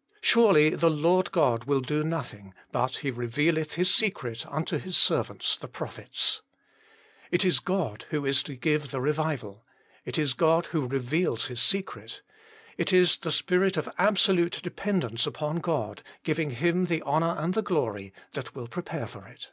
[0.22, 5.58] "Surely the Lord God will do nothing, but He revealeth His secret unto His servants
[5.58, 6.40] the prophets."
[7.30, 9.66] It is God who is to give the revival;
[10.06, 12.22] it is God who reveals His secret;
[12.78, 17.60] it is the spirit of absolute dependence upon God, giving Him the honour and the
[17.60, 19.50] glory, that will prepare for it.